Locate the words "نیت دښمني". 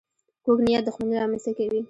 0.65-1.15